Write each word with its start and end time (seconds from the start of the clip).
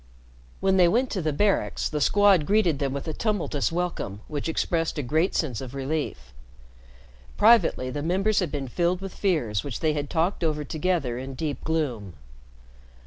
When 0.61 0.77
they 0.77 0.87
went 0.87 1.11
to 1.11 1.21
the 1.21 1.31
Barracks, 1.31 1.87
the 1.87 2.01
Squad 2.01 2.47
greeted 2.47 2.79
them 2.79 2.91
with 2.91 3.07
a 3.07 3.13
tumultuous 3.13 3.71
welcome 3.71 4.21
which 4.27 4.49
expressed 4.49 4.97
a 4.97 5.03
great 5.03 5.35
sense 5.35 5.61
of 5.61 5.75
relief. 5.75 6.33
Privately 7.37 7.91
the 7.91 8.01
members 8.01 8.39
had 8.39 8.51
been 8.51 8.67
filled 8.67 8.99
with 8.99 9.13
fears 9.13 9.63
which 9.63 9.79
they 9.79 9.93
had 9.93 10.09
talked 10.09 10.43
over 10.43 10.63
together 10.63 11.19
in 11.19 11.35
deep 11.35 11.63
gloom. 11.63 12.13